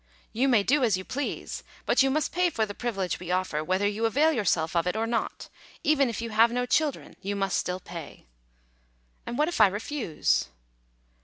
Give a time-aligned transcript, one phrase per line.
[0.33, 3.63] "You may do as you please; but you must pay for the privilege we offer,
[3.63, 5.47] whether you avail yourself of it or not.
[5.83, 8.25] Even if you have no children you must still pay."
[9.27, 10.47] "And what if I refuse?"